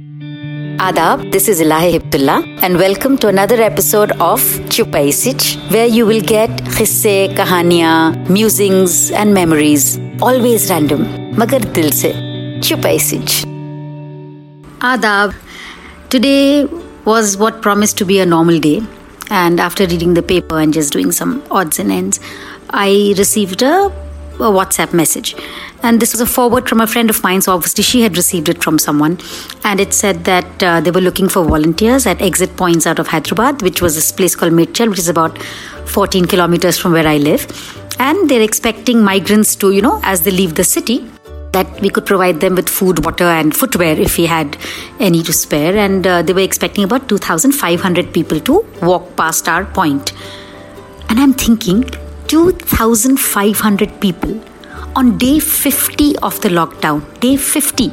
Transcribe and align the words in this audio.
Adab, 0.00 1.30
this 1.30 1.46
is 1.46 1.60
Ilahi 1.60 1.98
Hibdullah, 1.98 2.62
and 2.62 2.78
welcome 2.78 3.18
to 3.18 3.28
another 3.28 3.60
episode 3.60 4.12
of 4.12 4.40
Chupai 4.70 5.12
Sich, 5.12 5.58
where 5.70 5.86
you 5.86 6.06
will 6.06 6.22
get 6.22 6.48
khisse, 6.76 7.34
kahaniya, 7.34 8.28
musings, 8.30 9.10
and 9.10 9.34
memories. 9.34 9.98
Always 10.22 10.70
random, 10.70 11.04
magar 11.34 11.60
dil 11.74 11.92
se. 11.92 12.12
Adab, 14.80 15.34
today 16.08 16.64
was 17.04 17.36
what 17.36 17.60
promised 17.60 17.98
to 17.98 18.06
be 18.06 18.18
a 18.20 18.24
normal 18.24 18.58
day, 18.58 18.80
and 19.28 19.60
after 19.60 19.86
reading 19.86 20.14
the 20.14 20.22
paper 20.22 20.58
and 20.58 20.72
just 20.72 20.94
doing 20.94 21.12
some 21.12 21.42
odds 21.50 21.78
and 21.78 21.92
ends, 21.92 22.20
I 22.70 23.14
received 23.18 23.60
a 23.62 23.92
a 24.40 24.50
WhatsApp 24.50 24.94
message. 24.94 25.36
And 25.82 26.00
this 26.00 26.12
was 26.12 26.20
a 26.20 26.26
forward 26.26 26.68
from 26.68 26.80
a 26.80 26.86
friend 26.86 27.08
of 27.08 27.22
mine, 27.22 27.40
so 27.40 27.52
obviously 27.52 27.82
she 27.82 28.02
had 28.02 28.16
received 28.16 28.48
it 28.48 28.62
from 28.62 28.78
someone. 28.78 29.18
And 29.64 29.80
it 29.80 29.94
said 29.94 30.24
that 30.24 30.62
uh, 30.62 30.80
they 30.80 30.90
were 30.90 31.00
looking 31.00 31.28
for 31.28 31.44
volunteers 31.44 32.06
at 32.06 32.20
exit 32.20 32.56
points 32.56 32.86
out 32.86 32.98
of 32.98 33.08
Hyderabad, 33.08 33.62
which 33.62 33.80
was 33.80 33.94
this 33.94 34.12
place 34.12 34.36
called 34.36 34.52
Medchal, 34.52 34.88
which 34.88 34.98
is 34.98 35.08
about 35.08 35.42
14 35.86 36.26
kilometers 36.26 36.78
from 36.78 36.92
where 36.92 37.06
I 37.06 37.16
live. 37.16 37.46
And 37.98 38.28
they're 38.28 38.42
expecting 38.42 39.02
migrants 39.02 39.56
to, 39.56 39.72
you 39.72 39.82
know, 39.82 40.00
as 40.02 40.22
they 40.22 40.30
leave 40.30 40.54
the 40.54 40.64
city, 40.64 41.10
that 41.52 41.80
we 41.80 41.90
could 41.90 42.06
provide 42.06 42.40
them 42.40 42.54
with 42.54 42.68
food, 42.68 43.04
water, 43.04 43.24
and 43.24 43.56
footwear 43.56 43.98
if 43.98 44.16
we 44.18 44.26
had 44.26 44.56
any 45.00 45.22
to 45.22 45.32
spare. 45.32 45.76
And 45.76 46.06
uh, 46.06 46.22
they 46.22 46.32
were 46.32 46.40
expecting 46.40 46.84
about 46.84 47.08
2,500 47.08 48.12
people 48.12 48.40
to 48.40 48.66
walk 48.82 49.16
past 49.16 49.48
our 49.48 49.64
point. 49.64 50.12
And 51.08 51.18
I'm 51.18 51.34
thinking, 51.34 51.90
2,500 52.28 54.00
people 54.00 54.40
on 54.95 55.17
day 55.17 55.39
50 55.39 56.17
of 56.17 56.39
the 56.41 56.49
lockdown. 56.49 57.01
Day 57.19 57.35
50. 57.37 57.89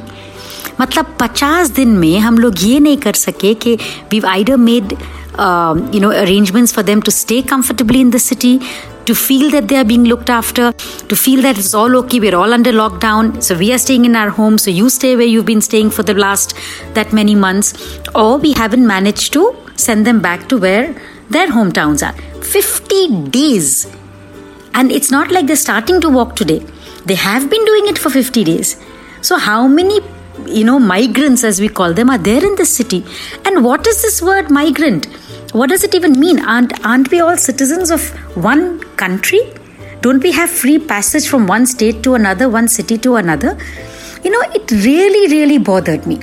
मतलब 0.81 1.17
50 1.17 1.75
दिन 1.75 1.89
में 1.97 2.19
हम 2.19 2.37
लोग 2.37 2.63
ये 2.63 2.79
नहीं 2.79 2.97
कर 2.97 3.13
सके 3.13 3.53
कि 3.65 3.77
we've 4.11 4.25
either 4.37 4.57
made 4.57 4.97
um, 5.45 5.83
you 5.93 5.99
know 5.99 6.11
arrangements 6.23 6.73
for 6.77 6.83
them 6.83 7.01
to 7.01 7.11
stay 7.11 7.41
comfortably 7.53 8.01
in 8.01 8.11
the 8.11 8.19
city 8.19 8.59
to 9.05 9.13
feel 9.13 9.49
that 9.51 9.67
they 9.67 9.77
are 9.77 9.87
being 9.91 10.05
looked 10.05 10.29
after 10.29 10.71
to 11.11 11.15
feel 11.15 11.41
that 11.41 11.57
it's 11.57 11.73
all 11.73 11.95
okay 12.01 12.19
we're 12.19 12.35
all 12.35 12.53
under 12.57 12.71
lockdown 12.71 13.31
so 13.47 13.57
we 13.63 13.71
are 13.73 13.77
staying 13.77 14.05
in 14.05 14.15
our 14.15 14.29
home 14.29 14.57
so 14.57 14.71
you 14.71 14.89
stay 14.89 15.15
where 15.15 15.31
you've 15.33 15.45
been 15.45 15.65
staying 15.69 15.89
for 15.89 16.03
the 16.11 16.13
last 16.13 16.55
that 16.93 17.11
many 17.13 17.35
months 17.35 17.73
or 18.15 18.37
we 18.37 18.53
haven't 18.53 18.87
managed 18.87 19.33
to 19.33 19.43
send 19.75 20.07
them 20.07 20.21
back 20.21 20.47
to 20.47 20.57
where 20.57 20.95
their 21.29 21.47
hometowns 21.47 22.07
are 22.07 22.15
50 22.41 23.29
days 23.29 23.87
and 24.73 24.91
it's 24.91 25.11
not 25.11 25.31
like 25.31 25.47
they're 25.47 25.55
starting 25.55 26.01
to 26.01 26.09
walk 26.09 26.35
today. 26.35 26.61
They 27.08 27.14
have 27.14 27.48
been 27.50 27.64
doing 27.64 27.88
it 27.88 27.98
for 27.98 28.10
50 28.10 28.44
days. 28.44 28.76
So, 29.22 29.38
how 29.38 29.66
many, 29.66 30.00
you 30.46 30.64
know, 30.64 30.78
migrants, 30.78 31.42
as 31.42 31.60
we 31.60 31.68
call 31.68 31.94
them, 31.94 32.10
are 32.10 32.18
there 32.18 32.44
in 32.44 32.54
the 32.56 32.66
city? 32.66 33.04
And 33.46 33.64
what 33.64 33.86
is 33.86 34.02
this 34.02 34.20
word 34.20 34.50
migrant? 34.50 35.06
What 35.52 35.70
does 35.70 35.84
it 35.84 35.94
even 35.94 36.20
mean? 36.20 36.38
Aren't, 36.40 36.74
aren't 36.84 37.10
we 37.10 37.20
all 37.20 37.36
citizens 37.36 37.90
of 37.90 38.08
one 38.36 38.80
country? 38.96 39.40
Don't 40.02 40.22
we 40.22 40.32
have 40.32 40.50
free 40.50 40.78
passage 40.78 41.28
from 41.28 41.46
one 41.46 41.64
state 41.66 42.02
to 42.02 42.14
another, 42.14 42.48
one 42.48 42.68
city 42.68 42.98
to 42.98 43.16
another? 43.16 43.56
You 44.22 44.30
know, 44.30 44.42
it 44.54 44.70
really, 44.70 45.32
really 45.32 45.58
bothered 45.58 46.06
me 46.06 46.20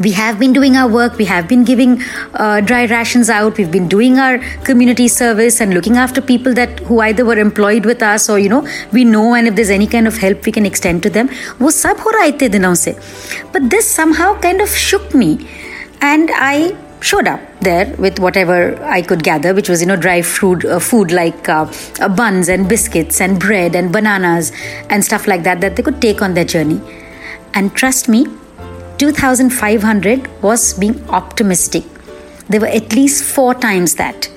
we 0.00 0.12
have 0.12 0.38
been 0.38 0.52
doing 0.52 0.76
our 0.76 0.88
work. 0.88 1.18
We 1.18 1.26
have 1.26 1.46
been 1.46 1.64
giving 1.64 2.02
uh, 2.34 2.60
dry 2.60 2.86
rations 2.86 3.28
out. 3.28 3.58
We've 3.58 3.70
been 3.70 3.88
doing 3.88 4.18
our 4.18 4.38
community 4.64 5.08
service 5.08 5.60
and 5.60 5.74
looking 5.74 5.96
after 5.96 6.20
people 6.20 6.54
that 6.54 6.80
who 6.80 7.00
either 7.00 7.24
were 7.24 7.38
employed 7.38 7.84
with 7.84 8.02
us 8.02 8.28
or 8.28 8.38
you 8.38 8.48
know 8.48 8.66
we 8.92 9.04
know 9.04 9.34
and 9.34 9.46
if 9.46 9.54
there's 9.54 9.70
any 9.70 9.86
kind 9.86 10.06
of 10.06 10.16
help 10.16 10.46
we 10.46 10.52
can 10.52 10.66
extend 10.66 11.02
to 11.02 11.10
them. 11.10 11.28
but 13.52 13.70
this 13.70 13.90
somehow 13.90 14.38
kind 14.40 14.60
of 14.60 14.68
shook 14.68 15.14
me 15.14 15.46
and 16.00 16.30
i 16.34 16.74
showed 17.00 17.26
up 17.26 17.40
there 17.60 17.94
with 17.96 18.18
whatever 18.18 18.82
I 18.84 19.02
could 19.02 19.22
gather, 19.22 19.54
which 19.54 19.68
was 19.68 19.80
you 19.80 19.86
know 19.86 19.96
dry 19.96 20.22
food, 20.22 20.64
uh, 20.66 20.78
food 20.78 21.12
like 21.12 21.48
uh, 21.48 21.70
uh, 22.00 22.08
buns 22.08 22.48
and 22.48 22.68
biscuits 22.68 23.20
and 23.20 23.40
bread 23.40 23.74
and 23.74 23.92
bananas 23.92 24.52
and 24.90 25.04
stuff 25.04 25.26
like 25.26 25.42
that 25.44 25.60
that 25.62 25.76
they 25.76 25.82
could 25.82 26.00
take 26.02 26.22
on 26.22 26.34
their 26.34 26.44
journey. 26.44 26.80
And 27.54 27.74
trust 27.74 28.08
me, 28.08 28.26
2,500 29.00 30.42
was 30.42 30.74
being 30.74 31.08
optimistic. 31.08 31.84
There 32.50 32.60
were 32.60 32.66
at 32.66 32.92
least 32.92 33.24
four 33.24 33.54
times 33.54 33.94
that. 33.94 34.28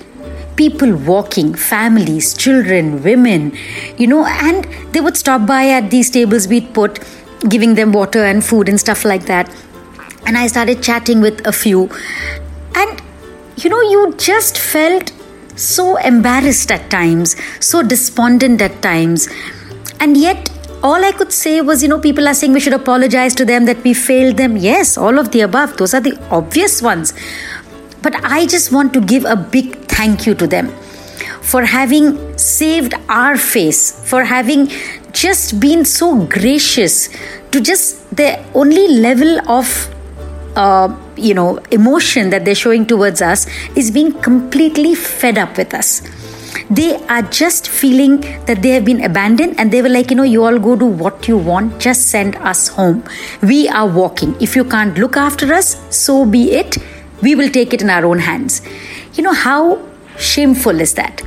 People 0.56 0.96
walking, 0.96 1.52
families, 1.54 2.32
children, 2.32 3.02
women, 3.02 3.54
you 3.98 4.06
know, 4.06 4.24
and 4.24 4.64
they 4.94 5.02
would 5.02 5.18
stop 5.18 5.46
by 5.46 5.68
at 5.68 5.90
these 5.90 6.08
tables 6.08 6.48
we'd 6.48 6.72
put, 6.72 6.98
giving 7.46 7.74
them 7.74 7.92
water 7.92 8.24
and 8.24 8.42
food 8.42 8.70
and 8.70 8.80
stuff 8.80 9.04
like 9.04 9.26
that. 9.26 9.54
And 10.24 10.38
I 10.38 10.46
started 10.46 10.82
chatting 10.82 11.20
with 11.20 11.46
a 11.46 11.52
few. 11.52 11.90
And, 12.74 13.02
you 13.58 13.68
know, 13.68 13.82
you 13.82 14.14
just 14.16 14.56
felt 14.56 15.12
so 15.56 15.96
embarrassed 15.98 16.72
at 16.72 16.90
times, 16.90 17.36
so 17.60 17.82
despondent 17.82 18.62
at 18.62 18.80
times. 18.80 19.28
And 20.00 20.16
yet, 20.16 20.53
all 20.84 21.02
I 21.02 21.12
could 21.12 21.32
say 21.32 21.62
was, 21.62 21.82
you 21.82 21.88
know, 21.88 21.98
people 21.98 22.28
are 22.28 22.34
saying 22.34 22.52
we 22.52 22.60
should 22.60 22.74
apologize 22.74 23.34
to 23.36 23.44
them, 23.46 23.64
that 23.64 23.82
we 23.82 23.94
failed 23.94 24.36
them. 24.36 24.56
Yes, 24.56 24.98
all 24.98 25.18
of 25.18 25.30
the 25.32 25.40
above. 25.40 25.78
Those 25.78 25.94
are 25.94 26.00
the 26.00 26.16
obvious 26.30 26.82
ones. 26.82 27.14
But 28.02 28.14
I 28.22 28.46
just 28.46 28.70
want 28.70 28.92
to 28.92 29.00
give 29.00 29.24
a 29.24 29.34
big 29.34 29.76
thank 29.86 30.26
you 30.26 30.34
to 30.34 30.46
them 30.46 30.68
for 31.40 31.64
having 31.64 32.36
saved 32.36 32.92
our 33.08 33.38
face, 33.38 33.92
for 34.10 34.24
having 34.24 34.70
just 35.12 35.58
been 35.58 35.86
so 35.86 36.26
gracious 36.26 37.08
to 37.50 37.60
just 37.62 38.14
the 38.14 38.44
only 38.54 38.88
level 38.88 39.40
of 39.50 39.88
uh, 40.56 40.94
you 41.16 41.32
know 41.32 41.56
emotion 41.70 42.30
that 42.30 42.44
they're 42.44 42.54
showing 42.54 42.84
towards 42.86 43.22
us 43.22 43.46
is 43.76 43.90
being 43.90 44.12
completely 44.20 44.94
fed 44.94 45.38
up 45.38 45.56
with 45.56 45.72
us 45.74 46.02
they 46.70 46.96
are 47.06 47.22
just 47.22 47.68
feeling 47.68 48.20
that 48.46 48.62
they 48.62 48.70
have 48.70 48.84
been 48.84 49.04
abandoned 49.04 49.58
and 49.58 49.72
they 49.72 49.82
were 49.82 49.88
like, 49.88 50.10
you 50.10 50.16
know, 50.16 50.22
you 50.22 50.44
all 50.44 50.58
go 50.58 50.76
do 50.76 50.86
what 50.86 51.28
you 51.28 51.36
want, 51.36 51.78
just 51.78 52.08
send 52.08 52.36
us 52.36 52.68
home. 52.68 53.04
We 53.42 53.68
are 53.68 53.86
walking. 53.86 54.34
If 54.40 54.56
you 54.56 54.64
can't 54.64 54.96
look 54.98 55.16
after 55.16 55.52
us, 55.52 55.76
so 55.94 56.24
be 56.24 56.52
it. 56.52 56.78
We 57.22 57.34
will 57.34 57.50
take 57.50 57.72
it 57.72 57.82
in 57.82 57.90
our 57.90 58.04
own 58.04 58.18
hands. 58.18 58.62
You 59.14 59.22
know, 59.24 59.32
how 59.32 59.86
shameful 60.18 60.80
is 60.80 60.94
that? 60.94 61.22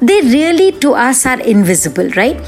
They 0.00 0.20
really 0.20 0.72
to 0.80 0.94
us 0.94 1.26
are 1.26 1.40
invisible, 1.40 2.08
right? 2.10 2.40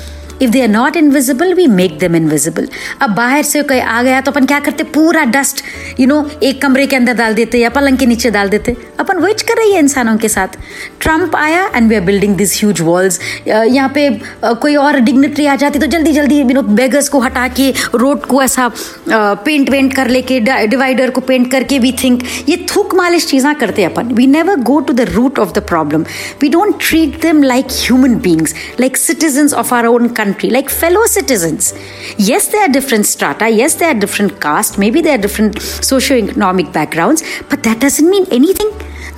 If 0.42 0.50
they 0.50 0.62
are 0.62 0.68
not 0.68 0.96
invisible 0.96 1.54
we 1.54 1.66
make 1.66 1.98
them 1.98 2.16
invisible 2.16 2.68
अब 3.02 3.14
बाहर 3.14 3.42
से 3.42 3.62
कोई 3.62 3.78
आ 3.78 4.02
गया 4.02 4.20
तो 4.20 4.30
अपन 4.30 4.46
क्या 4.46 4.60
करते? 4.60 4.84
पूरा 4.84 5.24
dust 5.26 5.62
you 6.00 6.06
know 6.06 6.24
एक 6.42 6.60
कमरे 6.62 6.86
के 6.86 6.96
अंदर 6.96 7.14
डाल 7.14 7.34
देते 7.34 7.58
या 7.58 7.68
पलंग 7.70 7.98
के 7.98 8.06
नीचे 8.06 8.30
डाल 8.30 8.48
देते। 8.48 8.76
अपन 9.00 9.18
वही 9.18 9.34
कर 9.48 9.56
रही 9.58 9.72
है 9.72 9.78
इंसानों 9.78 10.16
के 10.18 10.28
साथ। 10.28 10.56
ट्रंप 11.00 11.36
आया 11.36 11.64
and 11.74 11.88
we 11.88 11.94
are 11.94 12.00
building 12.04 12.36
this 12.36 12.58
huge 12.58 12.80
walls 12.80 13.20
यहाँ 13.48 13.88
पे 13.94 14.08
कोई 14.44 14.74
और 14.76 14.98
डिग्नेटरी 15.00 15.46
आ 15.46 15.56
जाती 15.56 15.78
तो 15.78 15.86
जल्दी 15.86 16.12
जल्दी 16.12 16.38
यू 16.38 16.44
नो 16.44 16.62
बेगर्स 16.62 17.08
को 17.08 17.20
हटा 17.20 17.46
के 17.50 17.70
रोड 17.94 18.26
को 18.26 18.42
ऐसा 18.42 18.70
पेंट 19.08 19.70
वेंट 19.70 19.94
कर 19.96 20.08
लेके 20.08 20.40
डिवाइडर 20.40 21.10
को 21.10 21.20
पेंट 21.20 21.50
करके 21.52 21.78
वी 21.78 21.92
थिंक 22.02 22.22
ये 22.48 22.56
थूक 22.74 22.94
मालिश 22.94 23.26
चीज़ा 23.26 23.52
करते 23.54 23.84
अपन। 23.84 24.12
We 24.14 24.26
never 24.26 24.60
go 24.62 24.78
to 24.80 24.92
the 24.92 25.08
root 25.10 25.38
of 25.38 25.52
the 25.54 25.62
problem 25.68 26.04
we 26.42 26.48
don't 26.48 26.74
treat 26.80 27.20
them 27.22 27.42
like 27.42 27.66
human 27.72 28.14
beings 28.20 28.54
like 28.80 28.96
citizen 28.96 29.48
of 29.54 29.74
our 29.74 29.86
own 29.86 30.08
country 30.10 30.28
country 30.30 30.50
like 30.50 30.68
fellow 30.82 31.04
citizens. 31.06 31.72
Yes, 32.18 32.48
there 32.48 32.62
are 32.66 32.72
different 32.78 33.06
strata, 33.06 33.48
yes, 33.48 33.74
there 33.74 33.90
are 33.90 33.98
different 34.04 34.40
caste, 34.40 34.78
maybe 34.78 35.00
there 35.00 35.14
are 35.18 35.22
different 35.26 35.60
socio-economic 35.60 36.72
backgrounds, 36.72 37.22
but 37.48 37.62
that 37.64 37.80
doesn't 37.80 38.08
mean 38.08 38.26
anything. 38.30 38.70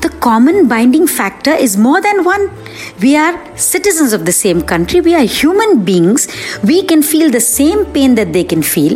The 0.05 0.09
common 0.27 0.67
binding 0.67 1.07
factor 1.07 1.53
is 1.65 1.77
more 1.77 2.01
than 2.01 2.25
one. 2.25 2.51
We 3.01 3.11
are 3.17 3.35
citizens 3.57 4.13
of 4.13 4.25
the 4.27 4.33
same 4.33 4.63
country, 4.63 5.01
we 5.01 5.15
are 5.15 5.25
human 5.25 5.85
beings, 5.85 6.27
we 6.65 6.83
can 6.85 7.03
feel 7.03 7.31
the 7.31 7.41
same 7.41 7.85
pain 7.97 8.17
that 8.17 8.33
they 8.33 8.43
can 8.43 8.63
feel. 8.63 8.95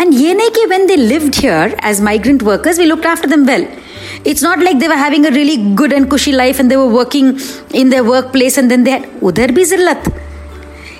And 0.00 0.14
yeneke, 0.14 0.62
when 0.70 0.86
they 0.86 0.96
lived 0.96 1.34
here 1.34 1.74
as 1.80 2.00
migrant 2.00 2.42
workers, 2.42 2.78
we 2.78 2.86
looked 2.86 3.04
after 3.04 3.28
them 3.28 3.44
well. 3.46 3.66
It's 4.24 4.42
not 4.42 4.60
like 4.60 4.78
they 4.78 4.88
were 4.88 5.02
having 5.06 5.26
a 5.26 5.30
really 5.30 5.74
good 5.74 5.92
and 5.92 6.08
cushy 6.10 6.32
life 6.32 6.60
and 6.60 6.70
they 6.70 6.76
were 6.76 6.92
working 7.00 7.38
in 7.72 7.90
their 7.90 8.04
workplace 8.04 8.56
and 8.56 8.70
then 8.70 8.84
they 8.84 8.94
had 8.98 9.04
udhar 9.28 9.50
bhi 9.58 9.66
zillat 9.72 10.08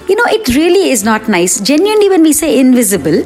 you 0.10 0.16
know, 0.16 0.26
it 0.28 0.48
really 0.56 0.90
is 0.90 1.04
not 1.04 1.28
nice. 1.28 1.60
Genuinely, 1.60 2.10
when 2.10 2.24
we 2.24 2.34
say 2.34 2.60
invisible, 2.60 3.24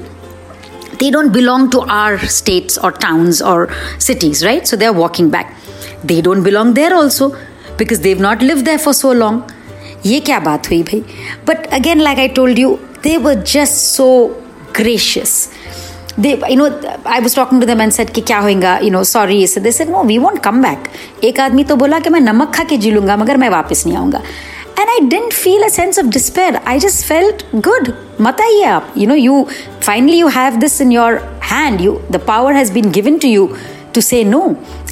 they 1.00 1.12
don't 1.12 1.32
belong 1.32 1.70
to 1.72 1.82
our 1.82 2.18
states 2.20 2.78
or 2.78 2.92
towns 2.92 3.42
or 3.42 3.70
cities, 4.00 4.44
right? 4.46 4.68
So 4.68 4.76
they're 4.76 4.94
walking 4.94 5.30
back. 5.30 5.56
They 6.04 6.22
don't 6.22 6.44
belong 6.44 6.74
there 6.74 6.94
also 6.94 7.36
because 7.78 8.02
they've 8.02 8.20
not 8.20 8.42
lived 8.42 8.66
there 8.66 8.80
for 8.80 8.94
so 8.94 9.12
long. 9.12 9.44
ये 10.06 10.20
क्या 10.30 10.40
बात 10.40 10.70
हुई 10.70 10.82
भाई 10.84 11.04
But 11.46 11.68
again, 11.74 12.00
like 12.00 12.20
I 12.20 12.28
told 12.28 12.58
you, 12.58 12.80
they 13.04 13.18
were 13.18 13.36
just 13.36 13.96
so 13.96 14.10
gracious. 14.74 15.50
they 16.26 16.32
you 16.50 16.56
know 16.60 16.68
i 17.06 17.20
was 17.20 17.34
talking 17.38 17.60
to 17.60 17.66
them 17.70 17.82
and 17.84 17.94
said 17.96 18.12
कि 18.12 18.22
क्या 18.30 18.40
होगा 18.40 18.80
you 18.82 18.92
know 18.94 19.04
sorry 19.10 19.46
so 19.46 19.62
they 19.66 19.74
said 19.78 19.90
no 19.96 20.04
we 20.12 20.18
won't 20.24 20.42
come 20.48 20.62
back 20.66 20.88
एक 21.24 21.40
आदमी 21.40 21.64
तो 21.72 21.76
बोला 21.76 22.00
कि 22.00 22.10
मैं 22.10 22.20
नमक 22.20 22.54
खा 22.56 22.64
के 22.72 22.78
जी 22.86 22.92
लूंगा 22.92 23.18
मगर 23.18 23.38
मैं 23.38 23.50
वापस 23.50 23.86
नहीं 23.88 23.98
आऊंगा 23.98 24.22
and 24.83 24.91
I 24.95 25.09
didn't 25.09 25.33
feel 25.33 25.63
a 25.65 25.71
sense 25.71 25.97
of 25.97 26.11
despair. 26.11 26.61
I 26.65 26.79
just 26.79 27.05
felt 27.05 27.45
good. 27.67 27.85
Mataiye 28.27 28.97
You 28.97 29.07
know, 29.07 29.15
you 29.15 29.45
finally 29.81 30.19
you 30.19 30.29
have 30.29 30.61
this 30.61 30.81
in 30.81 30.91
your 30.91 31.19
hand. 31.51 31.81
You, 31.81 31.93
the 32.11 32.19
power 32.19 32.53
has 32.53 32.71
been 32.71 32.91
given 32.91 33.21
to 33.21 33.29
you 33.29 33.57
to 33.93 34.03
say 34.03 34.25
no. 34.25 34.43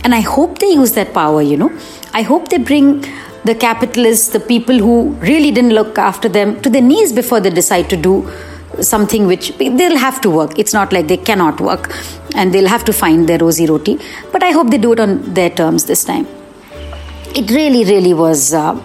And 0.05 0.15
I 0.15 0.21
hope 0.21 0.59
they 0.61 0.69
use 0.69 0.93
that 0.93 1.13
power, 1.13 1.43
you 1.43 1.57
know. 1.57 1.73
I 2.13 2.23
hope 2.23 2.49
they 2.51 2.59
bring 2.59 3.05
the 3.45 3.55
capitalists, 3.55 4.29
the 4.29 4.41
people 4.41 4.79
who 4.79 5.11
really 5.31 5.51
didn't 5.51 5.75
look 5.81 5.99
after 5.99 6.29
them, 6.29 6.61
to 6.63 6.71
their 6.71 6.83
knees 6.83 7.13
before 7.13 7.41
they 7.41 7.51
decide 7.51 7.91
to 7.91 7.97
do 7.97 8.31
something 8.81 9.27
which 9.27 9.57
they'll 9.59 9.99
have 9.99 10.21
to 10.21 10.31
work. 10.31 10.59
It's 10.59 10.73
not 10.73 10.93
like 10.93 11.09
they 11.09 11.17
cannot 11.17 11.61
work 11.61 11.91
and 12.37 12.55
they'll 12.55 12.69
have 12.69 12.85
to 12.85 12.93
find 12.93 13.29
their 13.29 13.39
rosy 13.39 13.67
roti. 13.67 13.99
But 14.31 14.45
I 14.45 14.53
hope 14.53 14.71
they 14.71 14.79
do 14.79 14.93
it 14.93 15.01
on 15.01 15.35
their 15.35 15.51
terms 15.51 15.87
this 15.87 16.05
time. 16.05 16.29
It 17.35 17.51
really, 17.51 17.85
really 17.85 18.15
was 18.15 18.55
uh, 18.55 18.81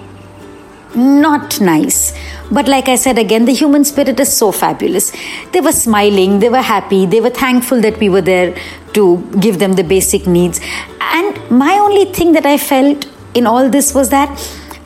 not 0.95 1.59
nice. 1.59 2.13
But 2.51 2.67
like 2.67 2.87
I 2.87 2.95
said 2.95 3.17
again, 3.17 3.45
the 3.45 3.53
human 3.53 3.83
spirit 3.83 4.19
is 4.19 4.35
so 4.35 4.51
fabulous. 4.51 5.11
They 5.51 5.61
were 5.61 5.71
smiling, 5.71 6.39
they 6.39 6.49
were 6.49 6.61
happy, 6.61 7.05
they 7.05 7.21
were 7.21 7.29
thankful 7.29 7.81
that 7.81 7.99
we 7.99 8.09
were 8.09 8.21
there 8.21 8.55
to 8.93 9.17
give 9.39 9.59
them 9.59 9.73
the 9.73 9.83
basic 9.83 10.27
needs. 10.27 10.59
And 10.99 11.49
my 11.49 11.73
only 11.73 12.05
thing 12.05 12.33
that 12.33 12.45
I 12.45 12.57
felt 12.57 13.07
in 13.33 13.45
all 13.45 13.69
this 13.69 13.93
was 13.93 14.09
that 14.09 14.39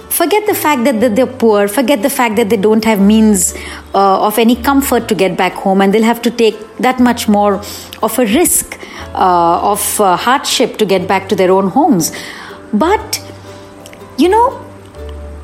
forget 0.10 0.46
the 0.48 0.54
fact 0.54 0.84
that 0.84 1.16
they're 1.16 1.26
poor, 1.26 1.68
forget 1.68 2.02
the 2.02 2.10
fact 2.10 2.36
that 2.36 2.50
they 2.50 2.58
don't 2.58 2.84
have 2.84 3.00
means 3.00 3.56
uh, 3.94 4.28
of 4.28 4.38
any 4.38 4.56
comfort 4.56 5.08
to 5.08 5.16
get 5.16 5.38
back 5.38 5.54
home, 5.54 5.82
and 5.82 5.94
they'll 5.94 6.04
have 6.04 6.22
to 6.22 6.32
take 6.32 6.58
that 6.78 7.00
much 7.00 7.28
more 7.28 7.62
of 8.04 8.20
a 8.20 8.26
risk 8.26 8.78
uh, 9.14 9.72
of 9.74 10.02
uh, 10.02 10.18
hardship 10.18 10.78
to 10.78 10.86
get 10.86 11.08
back 11.08 11.30
to 11.30 11.36
their 11.36 11.52
own 11.52 11.70
homes. 11.70 12.12
But, 12.74 13.22
you 14.18 14.30
know, 14.30 14.69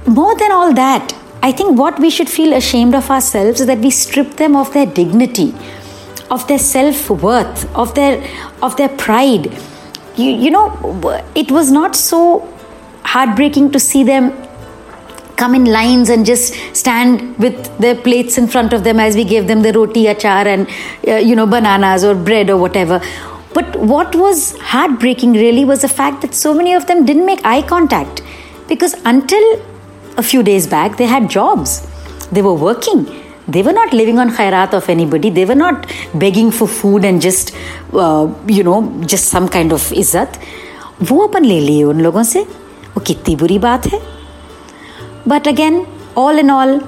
more 0.07 0.35
than 0.37 0.51
all 0.51 0.73
that, 0.73 1.13
I 1.41 1.51
think 1.51 1.77
what 1.77 1.99
we 1.99 2.09
should 2.09 2.29
feel 2.29 2.53
ashamed 2.53 2.95
of 2.95 3.09
ourselves 3.09 3.61
is 3.61 3.67
that 3.67 3.79
we 3.79 3.91
strip 3.91 4.37
them 4.37 4.55
of 4.55 4.73
their 4.73 4.85
dignity, 4.85 5.53
of 6.31 6.47
their 6.47 6.59
self 6.59 7.09
worth, 7.09 7.75
of 7.75 7.93
their 7.95 8.23
of 8.61 8.75
their 8.77 8.89
pride. 8.89 9.51
You, 10.15 10.31
you 10.31 10.51
know, 10.51 10.65
it 11.35 11.51
was 11.51 11.71
not 11.71 11.95
so 11.95 12.51
heartbreaking 13.03 13.71
to 13.73 13.79
see 13.79 14.03
them 14.03 14.33
come 15.37 15.53
in 15.53 15.65
lines 15.65 16.09
and 16.09 16.25
just 16.25 16.53
stand 16.73 17.37
with 17.37 17.77
their 17.77 17.95
plates 17.95 18.37
in 18.37 18.47
front 18.47 18.73
of 18.73 18.83
them 18.83 18.99
as 18.99 19.15
we 19.15 19.23
gave 19.23 19.47
them 19.47 19.61
the 19.61 19.73
roti 19.73 20.05
achar 20.05 20.45
and 20.45 20.69
uh, 21.07 21.15
you 21.15 21.35
know 21.35 21.45
bananas 21.45 22.05
or 22.05 22.15
bread 22.15 22.49
or 22.49 22.55
whatever 22.55 23.01
but 23.53 23.75
what 23.75 24.15
was 24.15 24.57
heartbreaking 24.59 25.33
really 25.33 25.65
was 25.65 25.81
the 25.81 25.89
fact 25.89 26.21
that 26.21 26.33
so 26.33 26.53
many 26.53 26.73
of 26.73 26.87
them 26.87 27.05
didn't 27.05 27.25
make 27.25 27.41
eye 27.43 27.61
contact 27.61 28.21
because 28.69 28.95
until 29.03 29.43
a 30.16 30.22
few 30.22 30.42
days 30.50 30.66
back 30.76 30.96
they 31.00 31.08
had 31.14 31.28
jobs 31.38 31.74
they 32.32 32.42
were 32.48 32.58
working 32.66 33.02
they 33.48 33.62
were 33.62 33.76
not 33.80 33.92
living 33.92 34.18
on 34.18 34.30
khairat 34.38 34.74
of 34.78 34.88
anybody 34.88 35.30
they 35.40 35.44
were 35.44 35.60
not 35.64 35.86
begging 36.24 36.50
for 36.60 36.68
food 36.68 37.04
and 37.04 37.26
just 37.28 37.52
uh, 38.04 38.26
you 38.46 38.62
know 38.62 38.78
just 39.14 39.36
some 39.36 39.48
kind 39.58 39.78
of 39.78 39.90
izzat 40.04 40.40
वो 41.08 41.26
अपन 41.26 41.44
ले 41.44 41.60
लिए 41.60 41.82
उन 41.90 42.00
लोगों 42.00 42.22
से 42.30 42.40
वो 42.94 43.00
कितनी 43.06 43.36
बुरी 43.42 43.58
बात 43.58 43.86
है 43.92 44.00
but 45.26 45.46
again, 45.46 45.86
all 46.16 46.38
in 46.38 46.50
all, 46.50 46.80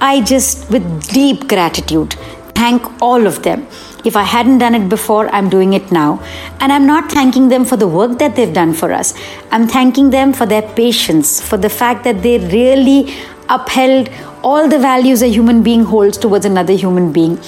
I 0.00 0.20
just, 0.20 0.70
with 0.70 1.12
deep 1.12 1.48
gratitude, 1.48 2.14
thank 2.54 3.02
all 3.02 3.26
of 3.26 3.42
them. 3.42 3.66
If 4.04 4.16
I 4.16 4.22
hadn't 4.22 4.58
done 4.58 4.74
it 4.74 4.88
before, 4.88 5.28
I'm 5.28 5.48
doing 5.50 5.74
it 5.74 5.90
now. 5.92 6.22
And 6.60 6.72
I'm 6.72 6.86
not 6.86 7.10
thanking 7.12 7.48
them 7.48 7.64
for 7.64 7.76
the 7.76 7.88
work 7.88 8.18
that 8.18 8.36
they've 8.36 8.52
done 8.52 8.72
for 8.72 8.92
us. 8.92 9.12
I'm 9.50 9.66
thanking 9.68 10.10
them 10.10 10.32
for 10.32 10.46
their 10.46 10.62
patience, 10.62 11.40
for 11.40 11.58
the 11.58 11.68
fact 11.68 12.04
that 12.04 12.22
they 12.22 12.38
really 12.38 13.12
upheld 13.48 14.08
all 14.42 14.68
the 14.68 14.78
values 14.78 15.22
a 15.22 15.28
human 15.28 15.62
being 15.62 15.84
holds 15.84 16.16
towards 16.16 16.46
another 16.46 16.72
human 16.72 17.12
being 17.12 17.38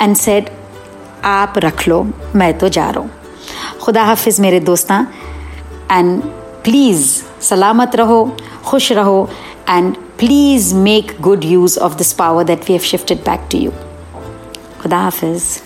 and 0.00 0.18
said, 0.18 0.50
आप 1.24 1.58
रख 1.64 1.86
लो 1.88 2.02
मैं 2.36 2.52
तो 2.58 2.68
जा 2.76 2.88
रहा 2.90 3.00
हूँ 3.00 3.10
खुदा 3.82 4.04
हाफिज़ 4.04 4.40
मेरे 4.42 4.60
दोस्तां 4.60 5.02
एंड 5.90 6.22
प्लीज़ 6.64 7.06
सलामत 7.48 7.96
रहो 7.96 8.24
खुश 8.66 8.90
रहो 8.92 9.28
and 9.66 9.96
please 10.18 10.74
make 10.74 11.20
good 11.20 11.44
use 11.44 11.76
of 11.76 11.98
this 11.98 12.12
power 12.12 12.44
that 12.44 12.68
we 12.68 12.74
have 12.74 12.84
shifted 12.84 13.24
back 13.24 13.48
to 13.50 13.58
you. 13.58 13.72
Khuda 14.80 15.04
Hafiz. 15.04 15.65